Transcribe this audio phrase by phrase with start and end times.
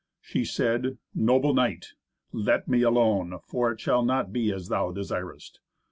[0.19, 1.89] She said, "Noble knight,
[2.31, 5.59] let me alone, for it shall not be as thou desirest.